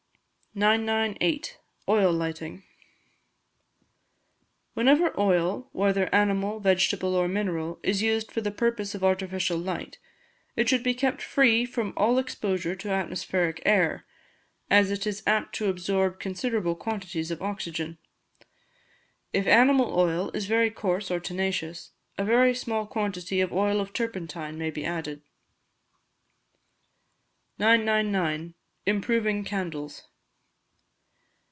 998. 0.53 1.59
Oil 1.87 2.11
Lighting. 2.11 2.65
Whenever 4.73 5.17
oil, 5.17 5.69
whether 5.71 6.13
animal, 6.13 6.59
vegetable, 6.59 7.15
or 7.15 7.29
mineral, 7.29 7.79
is 7.83 8.01
used 8.01 8.29
for 8.33 8.41
the 8.41 8.51
purpose 8.51 8.93
of 8.93 9.01
artificial 9.01 9.57
light, 9.57 9.97
it 10.57 10.67
should 10.67 10.83
be 10.83 10.93
kept 10.93 11.21
free 11.21 11.65
from 11.65 11.93
all 11.95 12.17
exposure 12.19 12.75
to 12.75 12.89
atmospheric 12.91 13.61
air; 13.65 14.05
as 14.69 14.91
it 14.91 15.07
is 15.07 15.23
apt 15.25 15.55
to 15.55 15.69
absorb 15.69 16.19
considerable 16.19 16.75
quantities 16.75 17.31
of 17.31 17.41
oxygen. 17.41 17.97
If 19.31 19.47
animal 19.47 19.97
oil 19.97 20.31
is 20.33 20.47
very 20.47 20.69
coarse 20.69 21.09
or 21.09 21.21
tenacious, 21.21 21.91
a 22.17 22.25
very 22.25 22.53
small 22.53 22.85
quantity 22.85 23.39
of 23.39 23.53
oil 23.53 23.79
of 23.79 23.93
turpentine 23.93 24.57
may 24.57 24.69
be 24.69 24.83
added. 24.83 25.21
999. 27.57 28.53
Improving 28.85 29.45
Candles. 29.45 30.09